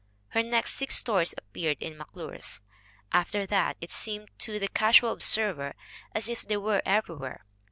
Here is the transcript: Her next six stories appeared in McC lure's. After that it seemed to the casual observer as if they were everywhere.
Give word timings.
Her 0.29 0.41
next 0.41 0.73
six 0.73 0.95
stories 0.95 1.35
appeared 1.37 1.77
in 1.79 1.93
McC 1.95 2.15
lure's. 2.15 2.61
After 3.11 3.45
that 3.45 3.77
it 3.81 3.91
seemed 3.91 4.31
to 4.39 4.57
the 4.57 4.67
casual 4.67 5.11
observer 5.11 5.75
as 6.15 6.27
if 6.27 6.41
they 6.41 6.57
were 6.57 6.81
everywhere. 6.87 7.45